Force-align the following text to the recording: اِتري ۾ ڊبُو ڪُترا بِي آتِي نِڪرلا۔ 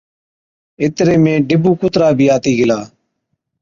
اِتري 0.81 1.15
۾ 1.25 1.33
ڊبُو 1.49 1.71
ڪُترا 1.81 2.09
بِي 2.17 2.25
آتِي 2.35 2.51
نِڪرلا۔ 2.57 2.79